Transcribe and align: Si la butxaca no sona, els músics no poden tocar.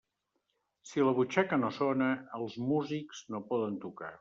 Si 0.91 1.03
la 1.07 1.11
butxaca 1.19 1.59
no 1.65 1.69
sona, 1.77 2.09
els 2.39 2.57
músics 2.73 3.23
no 3.35 3.45
poden 3.53 3.81
tocar. 3.89 4.13